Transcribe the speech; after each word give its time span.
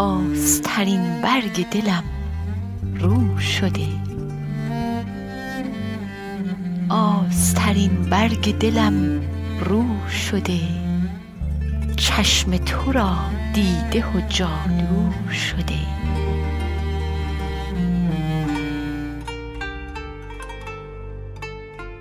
آسترین 0.00 1.20
برگ 1.22 1.68
دلم 1.68 2.04
رو 2.94 3.38
شده. 3.38 3.88
آسترین 6.88 8.10
برگ 8.10 8.58
دلم 8.58 9.22
رو 9.60 10.08
شده. 10.08 10.60
چشم 11.96 12.56
تو 12.56 12.92
را 12.92 13.16
دیده 13.54 14.04
و 14.04 14.20
جادو 14.28 15.32
شده. 15.32 15.80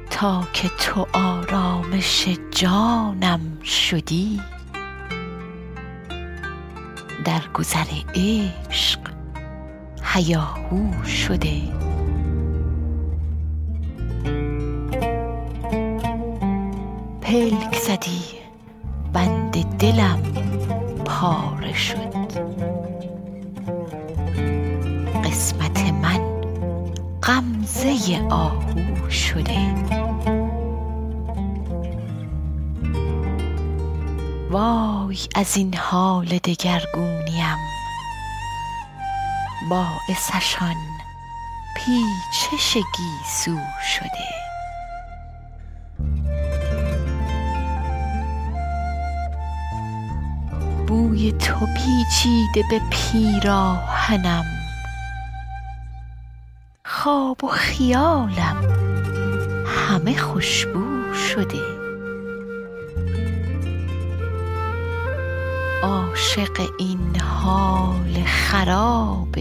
تا 0.10 0.48
که 0.54 0.70
تو 0.70 1.08
آرامش 1.14 2.28
جانم 2.52 3.62
شدی 3.64 4.40
در 7.26 7.42
گذر 7.54 7.88
عشق 8.16 9.00
هیاهو 10.04 11.04
شده. 11.04 11.62
پلک 17.22 17.76
زدی 17.88 18.22
بند 19.14 19.78
دلم 19.78 20.20
پاره 21.06 21.74
شد. 21.74 22.16
قسمت 25.24 25.94
من 25.94 26.20
غمزه 27.24 28.22
آهو 28.30 29.10
شده. 29.10 29.99
وای 34.50 35.18
از 35.36 35.58
این 35.58 35.76
حال 35.78 36.26
دگرگونیم. 36.26 37.58
باعثش 39.70 40.56
آن 40.62 40.76
پیچش 41.76 42.74
گیسو 42.74 43.58
شده. 43.96 44.30
بوی 50.88 51.32
تو 51.32 51.66
پیچیده 51.66 52.64
به 52.70 52.82
پیراهنم. 52.90 54.46
خواب 56.86 57.44
و 57.44 57.48
خیالم 57.48 58.58
همه 59.68 60.18
خوشبو 60.18 61.14
شده. 61.14 61.79
عاشق 65.84 66.70
این 66.78 67.22
حال 67.22 68.24
خراب 68.26 69.40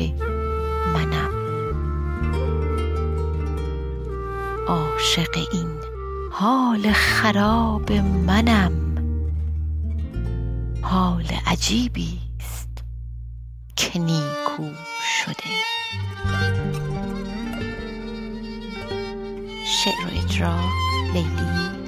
منم. 0.94 1.30
عاشق 4.68 5.38
این 5.52 5.80
حال 6.30 6.92
خراب 6.92 7.92
منم. 8.26 8.72
حال 10.82 11.26
عجیبیست 11.46 12.84
که 13.76 13.98
نیکو 13.98 14.70
شده. 15.02 15.54
شعر 19.66 20.24
اجرا 20.24 20.58
لیلی 21.14 21.87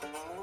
Thank. 0.00 0.37